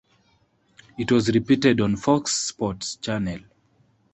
It 0.97 1.11
was 1.11 1.29
repeated 1.31 1.79
on 1.79 1.95
Fox 1.95 2.31
sports 2.31 2.95
channel. 2.95 3.41